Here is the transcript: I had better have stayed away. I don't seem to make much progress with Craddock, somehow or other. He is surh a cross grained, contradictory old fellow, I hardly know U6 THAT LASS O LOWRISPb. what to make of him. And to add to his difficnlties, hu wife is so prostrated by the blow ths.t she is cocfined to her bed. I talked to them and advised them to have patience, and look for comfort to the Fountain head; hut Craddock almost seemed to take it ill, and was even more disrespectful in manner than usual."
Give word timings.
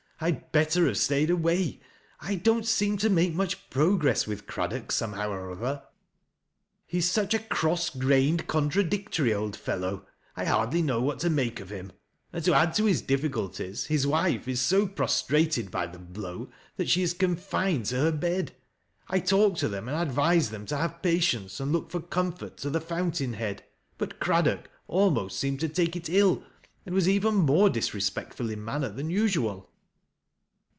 I 0.23 0.25
had 0.25 0.51
better 0.51 0.85
have 0.85 0.99
stayed 0.99 1.31
away. 1.31 1.79
I 2.19 2.35
don't 2.35 2.67
seem 2.67 2.95
to 2.97 3.09
make 3.09 3.33
much 3.33 3.71
progress 3.71 4.27
with 4.27 4.45
Craddock, 4.45 4.91
somehow 4.91 5.31
or 5.31 5.51
other. 5.51 5.81
He 6.85 6.99
is 6.99 7.09
surh 7.09 7.27
a 7.33 7.39
cross 7.39 7.89
grained, 7.89 8.45
contradictory 8.45 9.33
old 9.33 9.55
fellow, 9.55 10.05
I 10.37 10.45
hardly 10.45 10.83
know 10.83 11.01
U6 11.01 11.01
THAT 11.01 11.01
LASS 11.01 11.01
O 11.01 11.01
LOWRISPb. 11.01 11.05
what 11.07 11.19
to 11.21 11.29
make 11.31 11.59
of 11.59 11.69
him. 11.71 11.91
And 12.33 12.45
to 12.45 12.53
add 12.53 12.75
to 12.75 12.85
his 12.85 13.01
difficnlties, 13.01 13.85
hu 13.87 14.09
wife 14.09 14.47
is 14.47 14.61
so 14.61 14.85
prostrated 14.85 15.71
by 15.71 15.87
the 15.87 15.97
blow 15.97 16.51
ths.t 16.77 16.85
she 16.85 17.01
is 17.01 17.15
cocfined 17.15 17.87
to 17.87 17.95
her 18.01 18.11
bed. 18.11 18.51
I 19.07 19.19
talked 19.21 19.57
to 19.61 19.67
them 19.69 19.89
and 19.89 19.97
advised 19.97 20.51
them 20.51 20.67
to 20.67 20.77
have 20.77 21.01
patience, 21.01 21.59
and 21.59 21.73
look 21.73 21.89
for 21.89 21.99
comfort 21.99 22.57
to 22.57 22.69
the 22.69 22.79
Fountain 22.79 23.33
head; 23.33 23.63
hut 23.99 24.19
Craddock 24.19 24.69
almost 24.87 25.39
seemed 25.39 25.59
to 25.61 25.67
take 25.67 25.95
it 25.95 26.09
ill, 26.09 26.43
and 26.85 26.93
was 26.93 27.09
even 27.09 27.33
more 27.33 27.71
disrespectful 27.71 28.51
in 28.51 28.63
manner 28.63 28.89
than 28.89 29.09
usual." 29.09 29.67